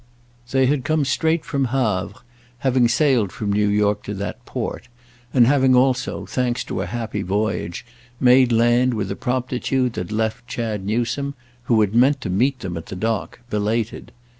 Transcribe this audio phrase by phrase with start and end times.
[0.49, 2.15] They had come straight from Havre,
[2.57, 4.87] having sailed from New York to that port,
[5.31, 7.85] and having also, thanks to a happy voyage,
[8.19, 11.35] made land with a promptitude that left Chad Newsome,
[11.65, 14.11] who had meant to meet them at the dock, belated.